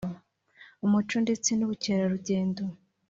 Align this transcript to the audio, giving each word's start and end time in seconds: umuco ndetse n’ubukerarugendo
umuco 0.85 1.15
ndetse 1.25 1.49
n’ubukerarugendo 1.53 2.63